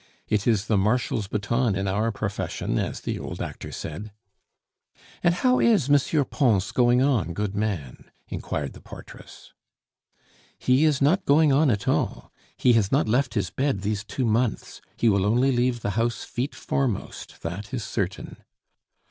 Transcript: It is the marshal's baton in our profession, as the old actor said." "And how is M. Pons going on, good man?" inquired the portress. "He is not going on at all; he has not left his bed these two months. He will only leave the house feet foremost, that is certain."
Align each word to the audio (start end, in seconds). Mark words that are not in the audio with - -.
It 0.27 0.47
is 0.47 0.65
the 0.65 0.77
marshal's 0.79 1.27
baton 1.27 1.75
in 1.75 1.87
our 1.87 2.11
profession, 2.11 2.79
as 2.79 3.01
the 3.01 3.19
old 3.19 3.39
actor 3.39 3.71
said." 3.71 4.11
"And 5.21 5.35
how 5.35 5.59
is 5.59 5.91
M. 5.91 6.25
Pons 6.25 6.71
going 6.71 7.03
on, 7.03 7.33
good 7.35 7.53
man?" 7.55 8.09
inquired 8.27 8.73
the 8.73 8.81
portress. 8.81 9.53
"He 10.57 10.85
is 10.85 11.03
not 11.03 11.25
going 11.25 11.53
on 11.53 11.69
at 11.69 11.87
all; 11.87 12.31
he 12.57 12.73
has 12.73 12.91
not 12.91 13.07
left 13.07 13.35
his 13.35 13.51
bed 13.51 13.81
these 13.83 14.03
two 14.03 14.25
months. 14.25 14.81
He 14.97 15.07
will 15.07 15.23
only 15.23 15.51
leave 15.51 15.81
the 15.81 15.91
house 15.91 16.23
feet 16.23 16.55
foremost, 16.55 17.43
that 17.43 17.71
is 17.71 17.83
certain." 17.83 18.37